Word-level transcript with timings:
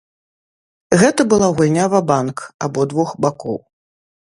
Гэта 1.01 1.21
была 1.35 1.51
гульня 1.61 1.85
ва-банк 1.95 2.37
абодвух 2.67 3.09
бакоў. 3.25 3.67